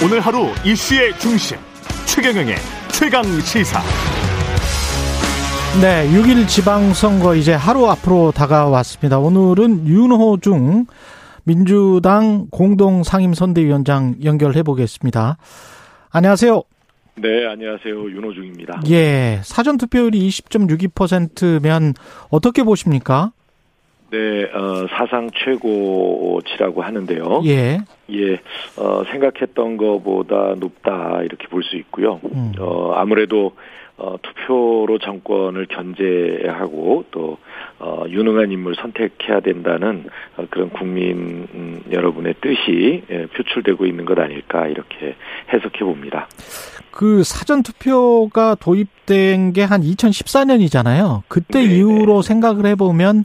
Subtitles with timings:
[0.00, 1.56] 오늘 하루 이슈의 중심
[2.06, 2.54] 최경영의
[2.92, 3.80] 최강 시사.
[5.80, 9.18] 네, 6일 지방선거 이제 하루 앞으로 다가왔습니다.
[9.18, 10.86] 오늘은 윤호중
[11.42, 15.36] 민주당 공동 상임 선대위원장 연결해 보겠습니다.
[16.10, 16.62] 안녕하세요.
[17.16, 18.10] 네, 안녕하세요.
[18.10, 18.82] 윤호중입니다.
[18.90, 21.94] 예, 사전 투표율이 20.62%면
[22.30, 23.32] 어떻게 보십니까?
[24.10, 27.42] 네, 어, 사상 최고치라고 하는데요.
[27.44, 27.78] 예.
[28.10, 28.40] 예,
[28.76, 32.20] 어, 생각했던 것보다 높다, 이렇게 볼 수 있고요.
[32.32, 32.52] 음.
[32.58, 33.52] 어, 아무래도,
[33.98, 37.36] 어, 투표로 정권을 견제하고 또,
[37.80, 44.18] 어, 유능한 인물 선택해야 된다는 어, 그런 국민 음, 여러분의 뜻이 예, 표출되고 있는 것
[44.18, 45.16] 아닐까, 이렇게
[45.52, 46.28] 해석해 봅니다.
[46.90, 51.22] 그 사전투표가 도입된 게 한 2014년이잖아요.
[51.28, 51.74] 그때 네네.
[51.76, 53.24] 이후로 생각을 해보면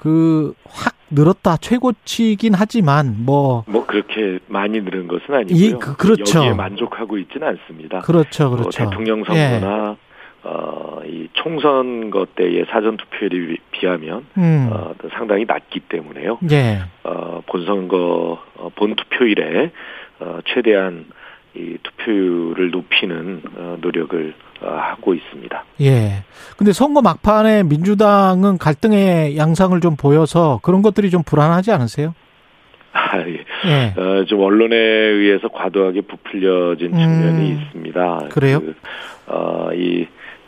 [0.00, 5.64] 그 확 늘었다 최고치긴 하지만 뭐뭐 뭐 그렇게 많이 늘은 것은 아니고요.
[5.64, 6.38] 예, 그, 그렇죠.
[6.38, 8.00] 여기에 만족하고 있지는 않습니다.
[8.00, 8.70] 그렇죠, 그렇죠.
[8.70, 10.48] 대통령 선거나 예.
[10.48, 14.70] 어, 이 총선거 때의 사전 투표율에 비하면 음.
[14.72, 16.38] 어, 상당히 낮기 때문에요.
[16.52, 16.78] 예.
[17.02, 19.72] 어, 본선거 어, 본 투표일에
[20.20, 21.06] 어, 최대한
[21.54, 25.64] 이 투표율을 높이는 어, 노력을 어, 하고 있습니다.
[25.80, 26.22] 예.
[26.56, 32.14] 근데 선거 막판에 민주당은 갈등의 양상을 좀 보여서 그런 것들이 좀 불안하지 않으세요?
[32.92, 33.44] 아, 예.
[33.66, 34.00] 예.
[34.00, 38.28] 어, 좀 언론에 의해서 과도하게 부풀려진 측면이 음, 있습니다.
[38.30, 38.60] 그래요?
[38.60, 38.74] 그,
[39.26, 40.06] 어, 이,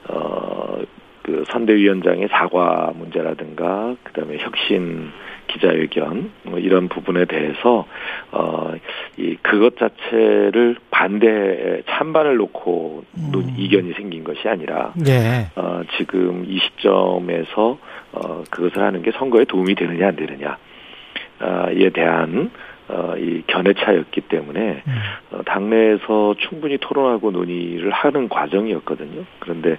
[0.08, 0.78] 어,
[1.22, 5.10] 그 선대위원장의 사과 문제라든가, 그 다음에 혁신
[5.52, 7.86] 기자회견 뭐 이런 부분에 대해서
[8.32, 8.72] 어
[9.18, 13.54] 이 그것 자체를 반대 찬반을 놓고 음.
[13.58, 15.48] 이견이 생긴 것이 아니라 네.
[15.54, 17.78] 어 지금 이 시점에서
[18.12, 22.50] 어 그것을 하는 게 선거에 도움이 되느냐 안 되느냐에 대한
[22.92, 24.92] 어, 이 견해 차였기 때문에 음.
[25.30, 29.24] 어, 당내에서 충분히 토론하고 논의를 하는 과정이었거든요.
[29.38, 29.78] 그런데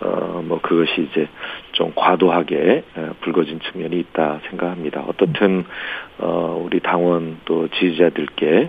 [0.00, 1.26] 어, 뭐 그것이 이제
[1.72, 5.04] 좀 과도하게 어, 불거진 측면이 있다 생각합니다.
[5.06, 5.64] 어떻든
[6.18, 8.68] 어, 우리 당원 또 지지자들께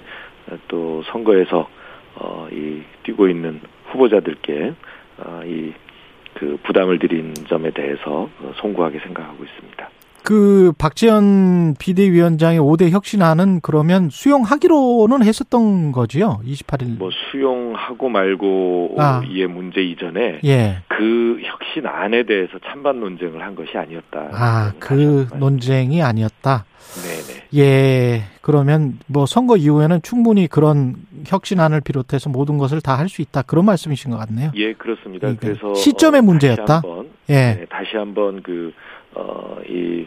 [0.69, 1.67] 또 선거에서
[2.15, 4.73] 어, 이 뛰고 있는 후보자들께
[5.17, 9.89] 어, 이그 부담을 드린 점에 대해서 송구하게 생각하고 있습니다.
[10.23, 16.41] 그 박지원 비대위원장의 5대 혁신안은 그러면 수용하기로는 했었던 거지요?
[16.45, 16.97] 28일.
[16.97, 19.21] 뭐 수용하고 말고 아.
[19.49, 20.77] 문제 이전에 예.
[20.87, 24.29] 그 혁신안에 대해서 찬반 논쟁을 한 것이 아니었다.
[24.31, 26.65] 아, 그 논쟁이 아니었다.
[27.03, 27.21] 네
[27.51, 27.59] 네.
[27.59, 28.21] 예.
[28.41, 30.95] 그러면 뭐 선거 이후에는 충분히 그런
[31.25, 33.41] 혁신안을 비롯해서 모든 것을 다 할 수 있다.
[33.43, 34.51] 그런 말씀이신 것 같네요.
[34.55, 35.27] 예, 그렇습니다.
[35.27, 36.65] 그러니까 그래서 시점의 어, 문제였다.
[36.65, 37.33] 다시 한번, 예.
[37.33, 38.71] 네, 다시 한번 그
[39.15, 40.05] 어, 이,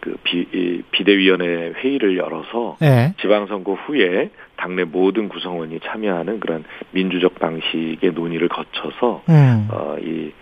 [0.00, 3.14] 그 비, 이 비대위원회 회의를 열어서 네.
[3.20, 9.68] 지방선거 후에 당내 모든 구성원이 참여하는 그런 민주적 방식의 논의를 거쳐서 음.
[9.70, 10.32] 어, 이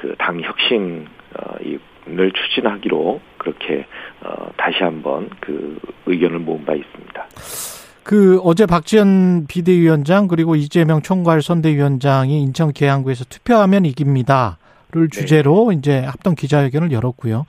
[0.00, 1.06] 그 당 혁신
[1.38, 3.84] 어, 이를 추진하기로 그렇게
[4.22, 7.26] 어, 다시 한번 그 의견을 모은 바 있습니다.
[8.02, 14.56] 그 어제 박지원 비대위원장 그리고 이재명 총괄 선대위원장이 인천 계양구에서 투표하면 이깁니다.
[14.92, 15.20] 를 네.
[15.20, 15.76] 주제로 네.
[15.76, 17.46] 이제 합동 기자회견을 열었고요.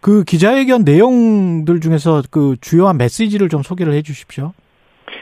[0.00, 4.52] 그 기자회견 내용들 중에서 그 주요한 메시지를 좀 소개를 해 주십시오.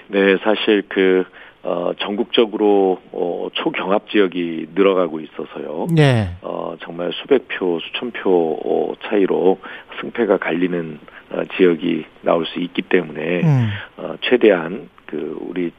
[0.09, 1.25] 네, 사실 그
[1.62, 5.87] 어, 전국적으로 어, 초경합 지역이 늘어가고 있어서요.
[5.94, 6.31] 네.
[6.43, 9.59] 어, 정말 수백 표, 수천 표 어, 차이로
[10.00, 10.99] 승패가 갈리는
[11.31, 13.69] 어, 지역이 나올 수 있기 때문에 음.
[13.97, 15.71] 어, 최대한 그 우리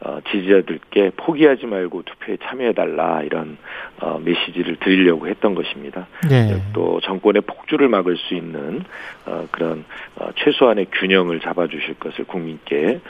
[0.00, 3.58] 어, 지지자들께 포기하지 말고 투표에 참여해달라 이런
[4.00, 6.06] 어, 메시지를 드리려고 했던 것입니다.
[6.28, 6.62] 네.
[6.72, 8.82] 또 정권의 폭주를 막을 수 있는
[9.26, 9.84] 어, 그런
[10.16, 13.00] 어, 최소한의 균형을 잡아주실 것을 국민께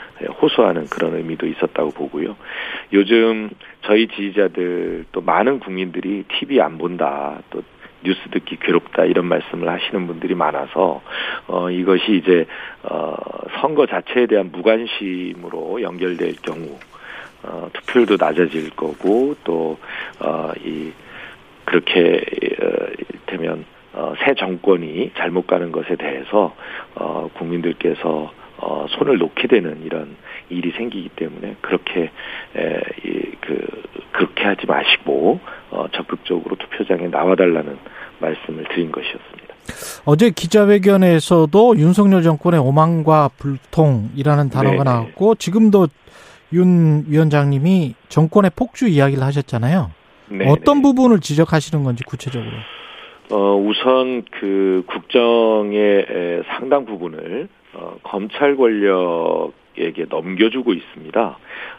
[0.41, 2.35] 호소하는 그런 의미도 있었다고 보고요.
[2.91, 3.49] 요즘
[3.83, 7.63] 저희 지지자들 또 많은 국민들이 TV 안 본다 또
[8.03, 11.01] 뉴스 듣기 괴롭다 이런 말씀을 하시는 분들이 많아서
[11.47, 12.45] 어 이것이 이제
[12.83, 13.15] 어
[13.61, 16.79] 선거 자체에 대한 무관심으로 연결될 경우
[17.43, 19.77] 어 투표율도 낮아질 거고 또
[20.19, 20.91] 어 이
[21.65, 22.21] 그렇게
[22.61, 22.87] 어,
[23.27, 26.55] 되면 어, 새 정권이 잘못 가는 것에 대해서
[26.95, 30.15] 어, 국민들께서 어, 손을 놓게 되는 이런
[30.49, 32.11] 일이 생기기 때문에 그렇게
[32.55, 35.39] 에, 이, 그 그렇게 하지 마시고
[35.81, 37.77] 어, 적극적으로 투표장에 나와달라는
[38.19, 39.55] 말씀을 드린 것이었습니다.
[40.05, 44.83] 어제 기자회견에서도 윤석열 정권의 오만과 불통이라는 단어가 네네.
[44.83, 45.87] 나왔고 지금도
[46.53, 49.91] 윤 위원장님이 정권의 폭주 이야기를 하셨잖아요.
[50.29, 50.49] 네네.
[50.49, 52.51] 어떤 부분을 지적하시는 건지 구체적으로?
[53.31, 61.37] 어, 우선 그 국정의 상당 부분을 어, 검찰 권력에 장관에게 넘겨주고 있습니다.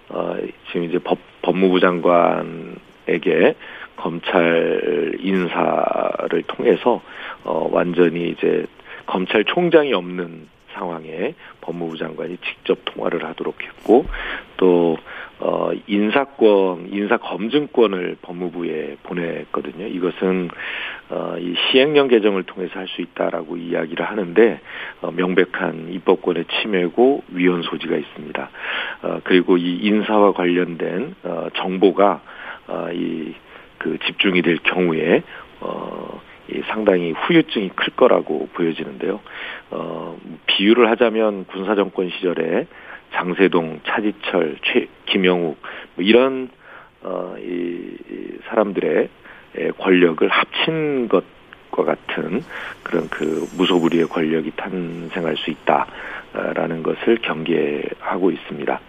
[0.08, 0.36] 어,
[0.68, 3.54] 지금 이제 법, 법무부 장관에게
[4.02, 7.00] 검찰 인사를 통해서
[7.44, 8.66] 어, 완전히 이제
[9.06, 14.06] 검찰총장이 없는 상황에 법무부 장관이 직접 통화를 하도록 했고
[14.56, 14.96] 또
[15.44, 19.88] 어, 인사권, 인사검증권을 법무부에 보냈거든요.
[19.88, 20.48] 이것은,
[21.10, 24.60] 어, 이 시행령 개정을 통해서 할 수 있다라고 이야기를 하는데,
[25.00, 28.50] 어, 명백한 입법권의 침해고 위헌 소지가 있습니다.
[29.02, 32.20] 어, 그리고 이 인사와 관련된, 어, 정보가,
[32.68, 33.34] 어, 이,
[33.82, 35.22] 그 집중이 될 경우에,
[35.60, 39.20] 어, 이 상당히 후유증이 클 거라고 보여지는데요.
[39.70, 42.66] 어, 비유를 하자면 군사정권 시절에
[43.12, 45.58] 장세동, 차지철, 최, 김영욱
[45.94, 46.48] 뭐 이런
[47.02, 49.08] 어, 이, 이 사람들의
[49.78, 51.42] 권력을 합친 것
[51.72, 52.42] 과 같은
[52.82, 58.80] 그런 그 무소불위의 권력이 탄생할 수 있다라는 것을 경계하고 있습니다.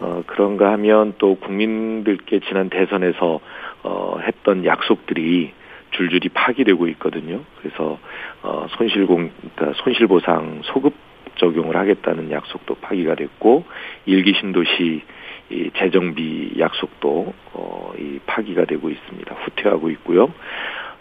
[0.00, 3.40] 어, 그런가 하면 또 국민들께 지난 대선에서
[3.82, 5.52] 어, 했던 약속들이
[5.92, 7.40] 줄줄이 파기되고 있거든요.
[7.60, 7.98] 그래서
[8.42, 10.94] 어, 손실공, 그러니까 손실보상 소급
[11.36, 13.64] 적용을 하겠다는 약속도 파기가 됐고
[14.06, 15.02] 일기 신도시
[15.50, 19.34] 이 재정비 약속도 어, 이 파기가 되고 있습니다.
[19.34, 20.32] 후퇴하고 있고요.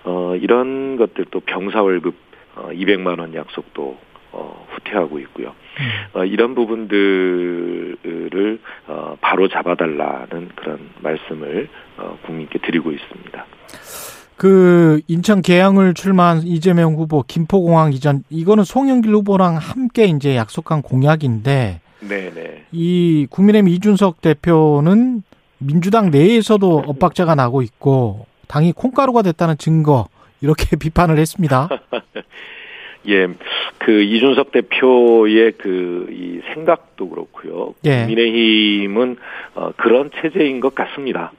[0.03, 2.15] 어, 이런 것들도 병사 월급
[2.55, 3.97] 어, 200만 원 약속도
[4.31, 5.53] 어, 후퇴하고 있고요.
[5.79, 5.89] 음.
[6.13, 13.45] 어, 이런 부분들을 어, 바로 잡아달라는 그런 말씀을 어, 국민께 드리고 있습니다.
[14.37, 21.79] 그 인천 계양을 출마한 이재명 후보 김포공항 이전 이거는 송영길 후보랑 함께 이제 약속한 공약인데
[21.99, 22.65] 네네.
[22.71, 25.21] 이 국민의힘 이준석 대표는
[25.59, 30.07] 민주당 내에서도 엇박자가 나고 있고 당이 콩가루가 됐다는 증거
[30.41, 31.69] 이렇게 비판을 했습니다.
[33.07, 33.27] 예,
[33.79, 37.73] 그 이준석 대표의 그 이 생각도 그렇고요.
[37.85, 38.05] 예.
[38.05, 39.17] 국민의힘은
[39.55, 41.31] 어, 그런 체제인 것 같습니다.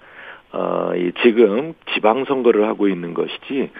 [0.52, 3.70] 어, 이 지금 지방선거를 하고 있는 것이지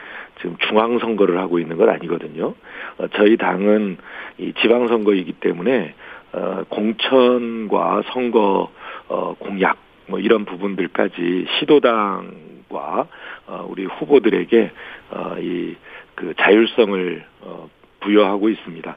[0.41, 2.55] 지금 중앙선거를 하고 있는 건 아니거든요.
[2.99, 3.99] 어, 저희 당은
[4.39, 5.95] 이 지방선거이기 때문에
[6.33, 8.71] 어, 공천과 선거
[9.09, 9.77] 어, 공약
[10.07, 13.07] 뭐 이런 부분들까지 시도당과
[13.47, 14.71] 어, 우리 후보들에게
[15.11, 17.69] 어, 이그 자율성을 어,
[18.01, 18.97] 부여하고 있습니다.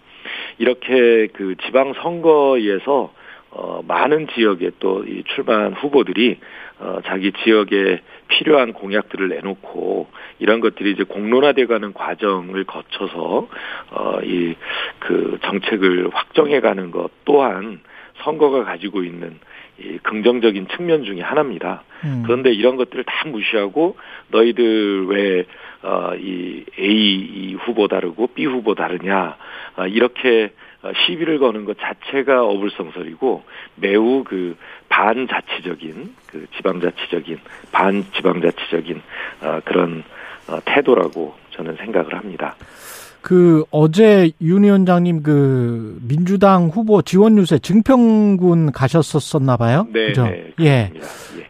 [0.57, 3.13] 이렇게 그 지방 선거에서
[3.51, 6.39] 어, 많은 지역에 또 이 출마한 후보들이
[6.79, 10.07] 어, 자기 지역에 필요한 공약들을 내놓고
[10.39, 13.47] 이런 것들이 이제 공론화돼가는 과정을 거쳐서
[13.91, 14.55] 어, 이
[14.99, 17.79] 그 정책을 확정해가는 것 또한
[18.23, 19.37] 선거가 가지고 있는
[19.79, 21.83] 이 긍정적인 측면 중의 하나입니다.
[22.03, 22.23] 음.
[22.25, 23.97] 그런데 이런 것들을 다 무시하고
[24.29, 25.45] 너희들 왜
[25.81, 29.37] 어, 이 A 후보 다르고 B 후보 다르냐
[29.77, 30.51] 어, 이렇게
[30.81, 33.43] 어, 시비를 거는 것 자체가 어불성설이고
[33.75, 34.55] 매우 그
[34.89, 37.39] 반자치적인 그 지방자치적인
[37.71, 39.01] 반지방자치적인
[39.41, 40.03] 어, 그런
[40.47, 42.55] 어, 태도라고 저는 생각을 합니다.
[43.25, 49.87] 그 어제 윤 위원장님 그 민주당 후보 지원 유세 증평군 가셨었었나 봐요.
[49.91, 50.25] 네, 그죠?
[50.25, 50.65] 네, 예.
[50.65, 50.91] 예.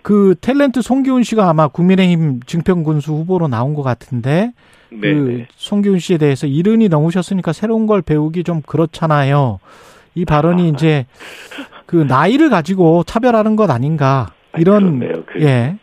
[0.01, 4.53] 그 탤런트 송기훈 씨가 아마 국민의힘 증평군수 후보로 나온 것 같은데
[4.89, 9.59] 그 네, 송기훈 씨에 대해서 이른이 넘으셨으니까 새로운 걸 배우기 좀 그렇잖아요.
[10.13, 11.05] 이 발언이 이제
[11.85, 15.75] 그 나이를 가지고 차별하는 것 아닌가 이런 그, 예.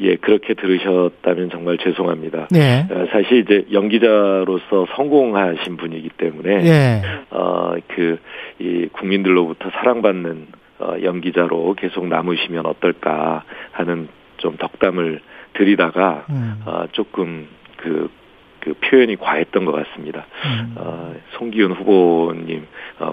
[0.00, 2.48] 예, 그렇게 들으셨다면 정말 죄송합니다.
[2.54, 2.86] 예.
[3.12, 7.02] 사실 이제 연기자로서 성공하신 분이기 때문에 예.
[7.30, 8.18] 어그
[8.60, 10.46] 이 국민들로부터 사랑받는
[10.80, 15.20] 어, 연기자로 계속 남으시면 어떨까 하는 좀 덕담을
[15.52, 16.62] 드리다가 음.
[16.64, 18.10] 어, 조금 그,
[18.60, 20.26] 그 표현이 과했던 것 같습니다.
[20.44, 20.74] 음.
[20.76, 22.66] 어, 송기훈 후보님
[23.00, 23.12] 어,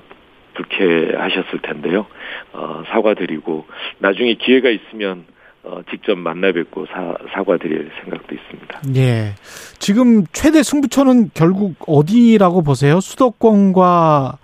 [0.53, 2.06] 불쾌하셨을 텐데요.
[2.53, 3.65] 어, 사과드리고
[4.00, 5.25] 나중에 기회가 있으면
[5.69, 8.81] 어, 직접 만나 뵙고 사, 사과드릴 생각도 있습니다.
[8.95, 9.33] 예.
[9.79, 13.01] 지금 최대 승부처는 결국 어디라고 보세요?
[13.01, 14.38] 수도권과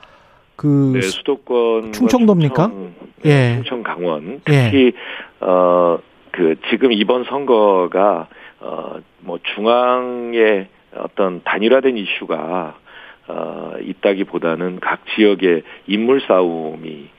[0.57, 2.67] 그 네, 수도권 충청도입니까?
[2.67, 3.55] 충청, 네, 예.
[3.55, 5.45] 충청 강원 특히 예.
[5.45, 8.27] 어그 지금 이번 선거가
[8.59, 12.75] 어뭐 중앙의 어떤 단일화된 이슈가
[13.27, 17.09] 어 있다기보다는 각 지역의 인물 싸움이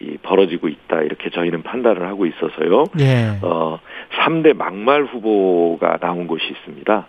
[0.00, 2.84] 이 벌어지고 있다 이렇게 저희는 판단을 하고 있어서요.
[3.00, 3.38] 예.
[3.42, 3.78] 어
[4.18, 7.06] 3대 막말 후보가 나온 곳이 있습니다.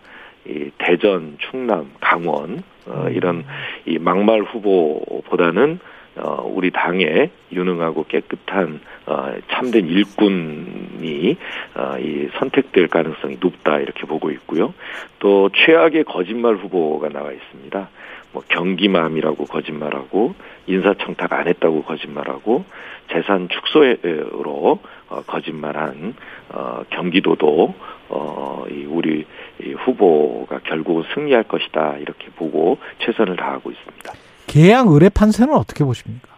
[0.48, 3.14] 이 대전, 충남, 강원 어, 음.
[3.14, 3.44] 이런
[3.86, 5.80] 이 막말 후보보다는
[6.20, 11.38] 어, 우리 당에 유능하고 깨끗한 어, 참된 일꾼이
[11.76, 14.74] 어, 이 선택될 가능성이 높다 이렇게 보고 있고요.
[15.20, 17.90] 또 최악의 거짓말 후보가 나와 있습니다.
[18.38, 20.36] 뭐 경기맘이라고 거짓말하고
[20.68, 22.66] 인사청탁 안 했다고 거짓말하고
[23.12, 24.80] 재산 축소로
[25.10, 26.14] 어, 거짓말한
[26.50, 27.74] 어, 경기도도
[28.10, 29.26] 어, 이 우리
[29.60, 34.14] 이 후보가 결국은 승리할 것이다 이렇게 보고 최선을 다하고 있습니다.
[34.46, 36.37] 계양 의뢰 판세는 어떻게 보십니까?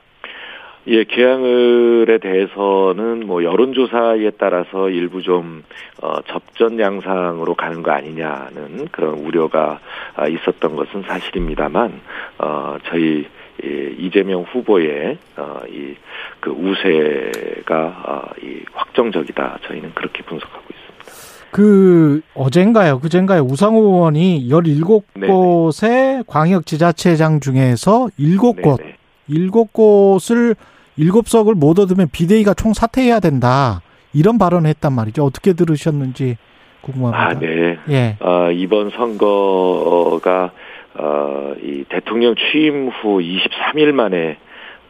[0.91, 5.63] 예, 계양을에 대해서는 뭐 여론조사에 따라서 일부 좀
[6.01, 9.79] 어, 접전 양상으로 가는 거 아니냐는 그런 우려가
[10.15, 12.01] 아, 있었던 것은 사실입니다만
[12.39, 13.27] 어, 저희
[13.63, 19.59] 이 이재명 후보의 어, 이그 우세가 어, 이 확정적이다.
[19.67, 21.49] 저희는 그렇게 분석하고 있습니다.
[21.51, 28.95] 그 어젠가요, 그젠가요 우상호 의원이 17곳의 광역 지자체장 중에서 7곳, 네네.
[29.29, 30.55] 7곳을
[30.99, 33.81] 7석을 못 얻으면 비대위가 총 사퇴해야 된다.
[34.13, 35.23] 이런 발언을 했단 말이죠.
[35.23, 36.37] 어떻게 들으셨는지
[36.81, 37.23] 궁금합니다.
[37.23, 37.77] 아, 네.
[37.89, 38.17] 예.
[38.19, 40.51] 어, 이번 선거가
[40.95, 44.37] 어, 이 대통령 취임 후 23일 만에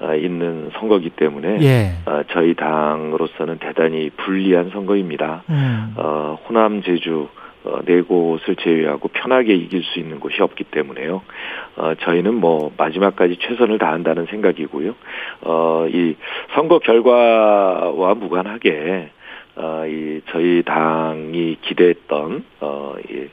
[0.01, 1.91] 어, 있는 선거기 때문에 예.
[2.05, 5.43] 어, 저희 당으로서는 대단히 불리한 선거입니다.
[5.49, 5.93] 음.
[5.97, 7.27] 어, 호남, 제주
[7.65, 11.21] 어, 네 곳을 제외하고 편하게 이길 수 있는 곳이 없기 때문에요.
[11.75, 14.95] 어, 저희는 뭐 마지막까지 최선을 다한다는 생각이고요.
[15.41, 16.15] 어, 이
[16.53, 19.11] 선거 결과와 무관하게
[19.55, 23.27] 어, 이 저희 당이 기대했던 어, 이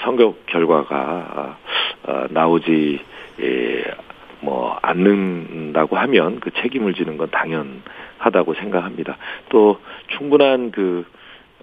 [0.00, 1.56] 선거 결과가
[2.04, 2.98] 어, 나오지
[3.40, 3.84] 예,
[4.40, 9.16] 뭐 않는다고 하면 그 책임을 지는 건 당연하다고 생각합니다.
[9.50, 11.04] 또 충분한 그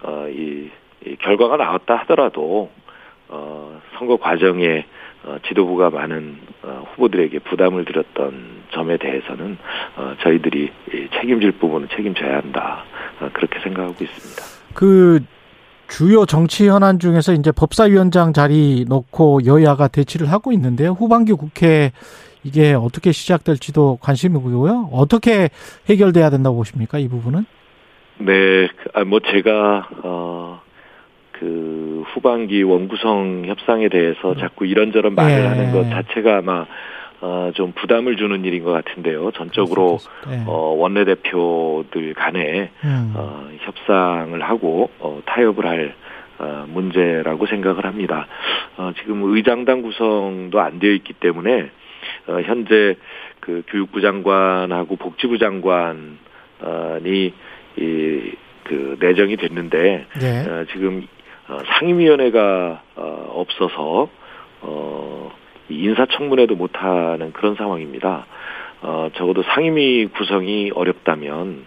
[0.02, 0.70] 어, 이, 이
[1.20, 2.70] 결과가 나왔다 하더라도
[3.28, 4.84] 어, 선거 과정에
[5.24, 9.58] 어, 지도부가 많은 어, 후보들에게 부담을 드렸던 점에 대해서는
[9.96, 12.84] 어, 저희들이 이 책임질 부분은 책임져야 한다
[13.20, 14.42] 어, 그렇게 생각하고 있습니다.
[14.74, 15.20] 그
[15.88, 20.90] 주요 정치 현안 중에서 이제 법사위원장 자리 놓고 여야가 대치를 하고 있는데요.
[20.92, 21.92] 후반기 국회
[22.44, 24.90] 이게 어떻게 시작될지도 관심이고요.
[24.92, 25.48] 어떻게
[25.88, 26.98] 해결돼야 된다고 보십니까?
[26.98, 27.44] 이 부분은?
[28.18, 30.60] 네, 그, 아, 뭐 제가 어,
[31.38, 35.46] 그 후반기 원구성 협상에 대해서 자꾸 이런저런 말을 예.
[35.46, 36.66] 하는 것 자체가 아마
[37.20, 39.30] 어, 좀 부담을 주는 일인 것 같은데요.
[39.32, 40.42] 전적으로 네.
[40.46, 43.12] 어, 원내대표들 간에 음.
[43.16, 45.94] 어, 협상을 하고 어, 타협을 할
[46.38, 48.26] 어, 문제라고 생각을 합니다.
[48.76, 51.70] 어, 지금 의장당 구성도 안 되어 있기 때문에
[52.28, 52.96] 어, 현재
[53.40, 57.32] 그 교육부 장관하고 복지부 장관이
[57.78, 60.50] 이 그 내정이 됐는데 예.
[60.50, 61.06] 어, 지금
[61.48, 64.08] 어, 상임위원회가 어, 없어서
[64.62, 65.32] 어,
[65.68, 68.26] 이 인사청문회도 못하는 그런 상황입니다.
[68.82, 71.64] 어, 적어도 상임위 구성이 어렵다면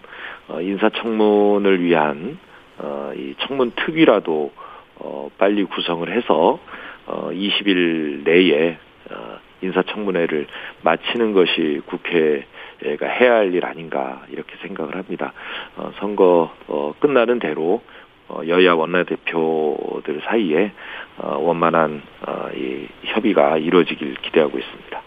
[0.48, 2.38] 어, 인사청문을 위한
[2.78, 4.52] 어, 이 청문 특위라도
[4.96, 6.58] 어, 빨리 구성을 해서
[7.06, 8.76] 어, 20일 내에
[9.10, 10.46] 어, 인사청문회를
[10.82, 15.32] 마치는 것이 국회가 해야 할 일 아닌가 이렇게 생각을 합니다.
[15.76, 17.99] 어, 선거 어, 끝나는 대로 어,
[18.46, 20.72] 여야 원내대표들 사이에
[21.18, 25.02] 어, 원만한 어, 이 협의가 이루어지길 기대하고 있습니다.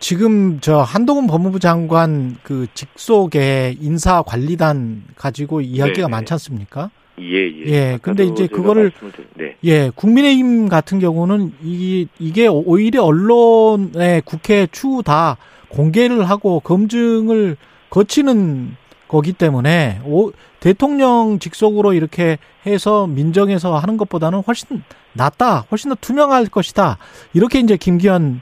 [0.00, 6.08] 지금 저 한동훈 법무부 장관 그 직속의 인사관리단 가지고 이야기가 네네.
[6.08, 6.90] 많지 않습니까?
[7.20, 7.64] 예, 예.
[7.66, 8.90] 예, 근데 이제 그거를
[9.34, 9.56] 네.
[9.64, 15.36] 예, 국민의힘 같은 경우는 이, 이게 오히려 언론의 국회 추후 다
[15.68, 17.56] 공개를 하고 검증을
[17.88, 18.76] 거치는
[19.14, 26.46] 거기 때문에 오, 대통령 직속으로 이렇게 해서 민정에서 하는 것보다는 훨씬 낫다, 훨씬 더 투명할
[26.46, 26.98] 것이다.
[27.32, 28.40] 이렇게 이제 김기현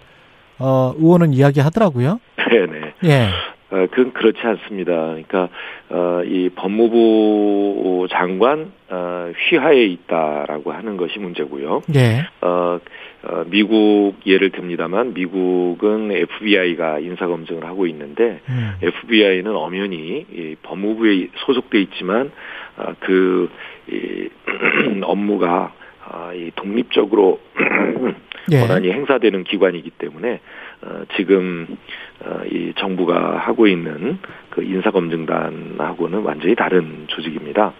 [0.58, 2.20] 어, 의원은 이야기하더라고요.
[2.50, 2.94] 네, 네.
[3.04, 3.28] 예,
[3.70, 4.92] 어, 그건 그렇지 않습니다.
[4.92, 5.50] 그러니까
[5.90, 11.82] 어, 이 법무부 장관 어, 휘하에 있다라고 하는 것이 문제고요.
[11.94, 12.78] 예, 어,
[13.24, 21.28] 어, 미국 예를 듭니다만 미국은 FBI가 인사 검증을 하고 있는데 음, FBI는 엄연히 이 법무부에
[21.36, 22.32] 소속돼 있지만
[22.76, 23.48] 아, 그
[23.88, 24.28] 이,
[25.02, 25.72] 업무가
[26.04, 27.40] 아, 이 독립적으로
[28.50, 30.40] 예, 권한이 행사되는 기관이기 때문에
[30.82, 31.76] 어, 지금
[32.24, 34.18] 어, 이 정부가 하고 있는
[34.50, 37.72] 그 인사검증단하고는 완전히 다른 조직입니다.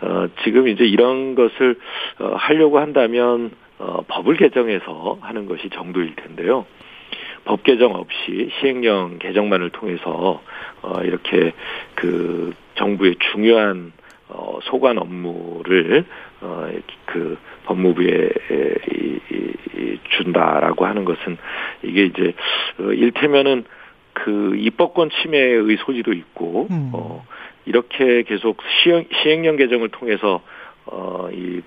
[0.00, 1.76] 어, 지금 이제 이런 것을
[2.18, 6.64] 어, 하려고 한다면 어, 법을 개정해서 하는 것이 정도일 텐데요.
[7.44, 10.40] 법 개정 없이 시행령 개정만을 통해서
[10.82, 11.52] 어, 이렇게
[11.96, 13.92] 그 정부의 중요한
[14.28, 16.04] 어, 소관 업무를
[16.40, 16.70] 어,
[17.06, 18.30] 그 법무부에
[18.92, 21.36] 이, 이, 이 준다라고 하는 것은
[21.82, 22.34] 이게 이제
[22.78, 23.64] 어, 일테면은
[24.12, 26.90] 그 입법권 침해의 소지도 있고 음.
[26.92, 27.26] 어,
[27.66, 30.40] 이렇게 계속 시행, 시행령 개정을 통해서
[30.86, 31.62] 어, 이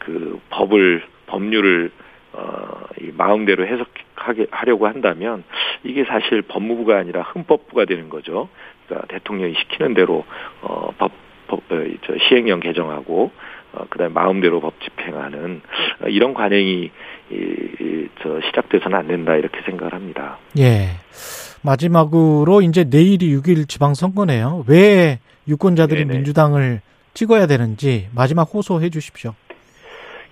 [0.00, 1.90] 그 법을 법률을
[2.32, 5.44] 어, 이 마음대로 해석하게 하려고 한다면
[5.84, 8.48] 이게 사실 법무부가 아니라 헌법부가 되는 거죠.
[8.86, 10.24] 그러니까 대통령이 시키는 대로
[10.62, 11.12] 어, 법,
[11.46, 13.30] 법 어, 저 시행령 개정하고
[13.72, 15.60] 어, 그다음에 마음대로 법 집행하는
[16.02, 16.90] 어, 이런 관행이
[17.30, 20.38] 이, 이, 저 시작돼서는 안 된다 이렇게 생각을 합니다.
[20.58, 20.88] 예.
[21.62, 24.64] 마지막으로 이제 내일이 6일 지방선거네요.
[24.66, 26.14] 왜 유권자들이 네네.
[26.14, 26.80] 민주당을
[27.14, 29.34] 찍어야 되는지 마지막 호소해 주십시오.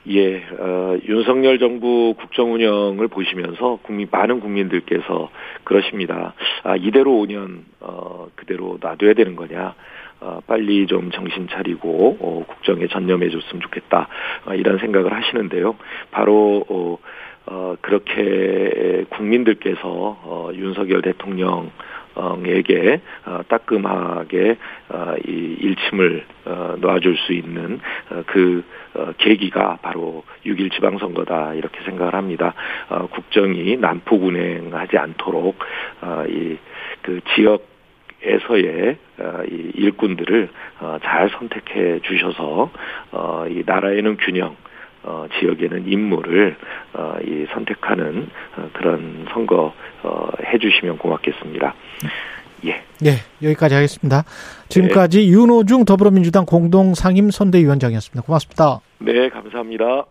[0.06, 5.30] 예, 어, 윤석열 정부 국정 운영을 보시면서 국민 많은 국민들께서
[5.64, 6.34] 그러십니다.
[6.62, 9.74] 아, 이대로 5년 어, 그대로 놔둬야 되는 거냐?
[10.20, 14.08] 어, 빨리 좀 정신 차리고 어, 국정에 전념해 줬으면 좋겠다.
[14.46, 15.76] 어, 이런 생각을 하시는데요.
[16.10, 16.98] 바로 어,
[17.46, 21.70] 어, 그렇게 국민들께서 어, 윤석열 대통령
[22.46, 24.56] 에게 어, 따끔하게
[24.88, 31.80] 어, 이 일침을 어, 놔줄 수 있는 어, 그 어, 계기가 바로 6일 지방선거다 이렇게
[31.84, 32.54] 생각을 합니다.
[32.88, 35.58] 어, 국정이 난폭 운행하지 않도록
[36.00, 37.78] 어, 이그 지역
[38.20, 40.48] 에서의 어, 이 일꾼들을
[40.80, 42.70] 어, 잘 선택해 주셔서
[43.12, 44.56] 어, 이 나라에는 균형,
[45.02, 46.56] 어, 지역에는 인물을
[46.94, 51.74] 어, 이 선택하는 어, 그런 선거 어, 해주시면 고맙겠습니다.
[52.66, 52.82] 예.
[53.04, 53.12] 예,
[53.42, 54.24] 여기까지 하겠습니다.
[54.68, 58.22] 지금까지 윤호중 더불어민주당 공동 상임 선대위원장이었습니다.
[58.22, 58.80] 고맙습니다.
[58.98, 60.06] 네, 감사합니다.